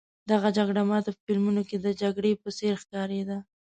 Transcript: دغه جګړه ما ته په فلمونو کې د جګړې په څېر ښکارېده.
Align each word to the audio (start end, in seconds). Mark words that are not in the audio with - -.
دغه 0.31 0.49
جګړه 0.57 0.81
ما 0.89 0.97
ته 1.05 1.09
په 1.15 1.19
فلمونو 1.25 1.61
کې 1.69 1.77
د 1.79 1.87
جګړې 2.01 2.31
په 2.41 2.49
څېر 2.57 2.73
ښکارېده. 2.83 3.37